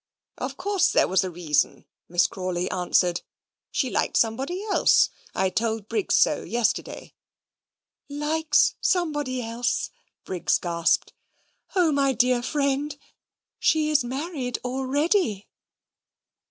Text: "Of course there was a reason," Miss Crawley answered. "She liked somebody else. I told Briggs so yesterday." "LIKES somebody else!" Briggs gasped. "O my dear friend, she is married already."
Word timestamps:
"Of 0.39 0.57
course 0.57 0.89
there 0.91 1.07
was 1.07 1.23
a 1.23 1.29
reason," 1.29 1.85
Miss 2.09 2.25
Crawley 2.25 2.67
answered. 2.71 3.21
"She 3.69 3.91
liked 3.91 4.17
somebody 4.17 4.63
else. 4.71 5.11
I 5.35 5.51
told 5.51 5.87
Briggs 5.87 6.15
so 6.15 6.41
yesterday." 6.41 7.13
"LIKES 8.09 8.73
somebody 8.81 9.43
else!" 9.47 9.91
Briggs 10.23 10.57
gasped. 10.57 11.13
"O 11.75 11.91
my 11.91 12.13
dear 12.13 12.41
friend, 12.41 12.97
she 13.59 13.91
is 13.91 14.03
married 14.03 14.57
already." 14.65 15.47